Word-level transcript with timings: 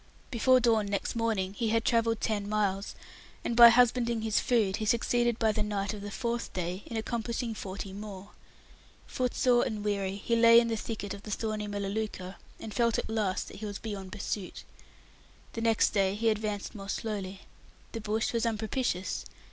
Before 0.31 0.59
dawn 0.59 0.87
next 0.87 1.15
morning 1.15 1.53
he 1.53 1.69
had 1.69 1.85
travelled 1.85 2.21
ten 2.21 2.49
miles, 2.49 2.95
and 3.45 3.55
by 3.55 3.69
husbanding 3.69 4.23
his 4.23 4.39
food, 4.39 4.77
he 4.77 4.85
succeeded 4.87 5.37
by 5.37 5.51
the 5.51 5.61
night 5.61 5.93
of 5.93 6.01
the 6.01 6.09
fourth 6.09 6.51
day 6.53 6.81
in 6.87 6.97
accomplishing 6.97 7.53
forty 7.53 7.93
more. 7.93 8.31
Footsore 9.05 9.63
and 9.63 9.85
weary, 9.85 10.15
he 10.15 10.35
lay 10.35 10.59
in 10.59 10.71
a 10.71 10.75
thicket 10.75 11.13
of 11.13 11.21
the 11.21 11.29
thorny 11.29 11.67
melaleuca, 11.67 12.37
and 12.59 12.73
felt 12.73 12.97
at 12.97 13.11
last 13.11 13.49
that 13.49 13.57
he 13.57 13.65
was 13.67 13.77
beyond 13.77 14.11
pursuit. 14.11 14.63
The 15.53 15.61
next 15.61 15.91
day 15.91 16.15
he 16.15 16.29
advanced 16.29 16.73
more 16.73 16.89
slowly. 16.89 17.41
The 17.91 18.01
bush 18.01 18.33
was 18.33 18.43
unpropitious. 18.43 19.23